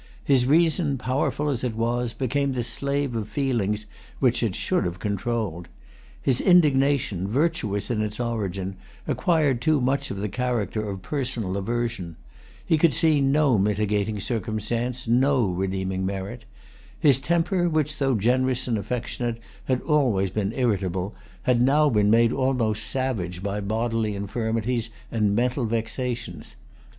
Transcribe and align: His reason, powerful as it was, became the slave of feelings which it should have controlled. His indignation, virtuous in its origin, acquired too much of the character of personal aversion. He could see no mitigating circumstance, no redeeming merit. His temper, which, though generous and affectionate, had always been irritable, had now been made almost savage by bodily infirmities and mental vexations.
His 0.23 0.47
reason, 0.47 0.97
powerful 0.97 1.47
as 1.47 1.63
it 1.63 1.75
was, 1.75 2.13
became 2.15 2.53
the 2.53 2.63
slave 2.63 3.15
of 3.15 3.29
feelings 3.29 3.85
which 4.17 4.41
it 4.41 4.55
should 4.55 4.83
have 4.85 4.97
controlled. 4.97 5.67
His 6.19 6.41
indignation, 6.41 7.27
virtuous 7.27 7.91
in 7.91 8.01
its 8.01 8.19
origin, 8.19 8.77
acquired 9.07 9.61
too 9.61 9.79
much 9.79 10.09
of 10.09 10.17
the 10.17 10.27
character 10.27 10.89
of 10.89 11.03
personal 11.03 11.55
aversion. 11.55 12.15
He 12.65 12.79
could 12.79 12.95
see 12.95 13.21
no 13.21 13.59
mitigating 13.59 14.19
circumstance, 14.19 15.07
no 15.07 15.45
redeeming 15.47 16.03
merit. 16.03 16.45
His 16.99 17.19
temper, 17.19 17.69
which, 17.69 17.99
though 17.99 18.15
generous 18.15 18.67
and 18.67 18.79
affectionate, 18.79 19.37
had 19.65 19.81
always 19.81 20.31
been 20.31 20.51
irritable, 20.53 21.13
had 21.43 21.61
now 21.61 21.91
been 21.91 22.09
made 22.09 22.31
almost 22.31 22.87
savage 22.87 23.43
by 23.43 23.61
bodily 23.61 24.15
infirmities 24.15 24.89
and 25.11 25.35
mental 25.35 25.67
vexations. 25.67 26.55